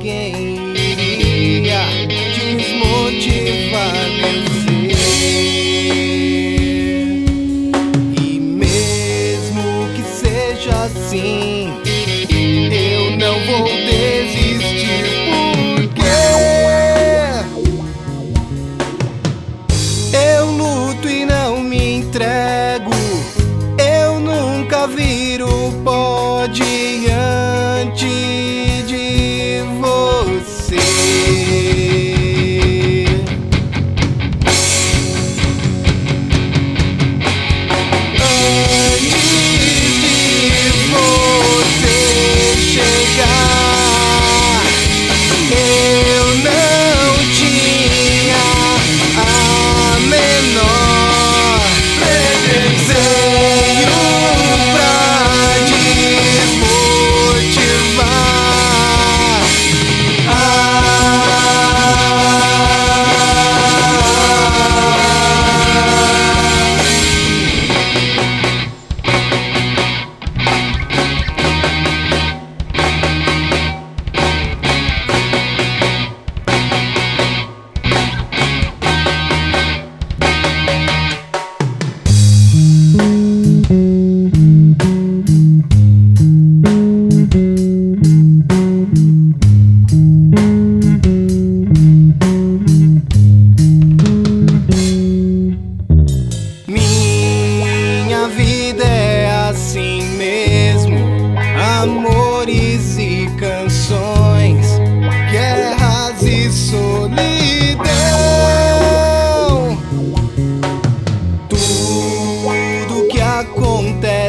ninguém 0.00 0.32
iria 0.74 1.84
desmotivar 2.08 3.92
meu 4.16 4.38
ser. 4.64 4.96
E 8.18 8.40
mesmo 8.40 9.62
que 9.94 10.02
seja 10.02 10.72
assim, 10.84 11.68
eu 12.72 13.02
não 13.18 13.34
vou 13.44 13.66
desistir 13.68 15.04
porque 15.28 16.08
eu 20.16 20.44
luto 20.50 21.08
e 21.10 21.26
não 21.26 21.60
me 21.60 21.96
entrego. 21.96 22.90
Eu 23.78 24.18
nunca 24.18 24.86
viro 24.86 25.39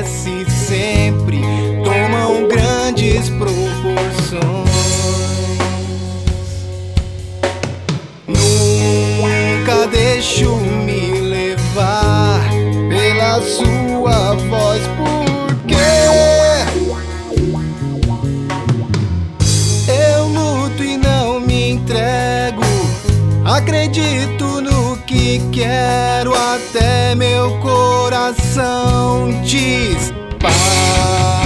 acontece 0.01 0.45
sempre 0.49 1.41
tomam 1.83 2.47
grandes 2.47 3.29
proporções. 3.29 4.41
Nunca 8.27 9.87
deixo 9.87 10.55
me 10.55 11.19
levar 11.21 12.41
pela 12.89 13.41
sua 13.41 14.33
voz, 14.35 14.81
porque 14.97 15.75
eu 19.87 20.27
luto 20.27 20.83
e 20.83 20.97
não 20.97 21.39
me 21.39 21.71
entrego. 21.71 22.63
Acredito 23.45 24.40
que 25.11 25.41
quero, 25.51 26.33
até 26.33 27.13
meu 27.15 27.59
coração 27.59 29.29
diz 29.43 30.13
para. 30.39 31.41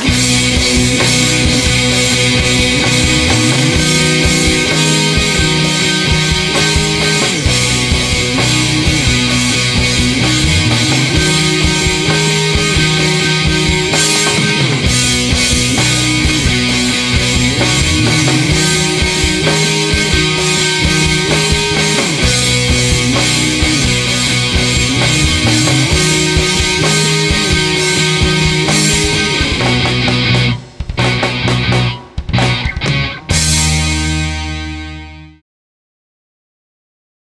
Give 0.00 0.57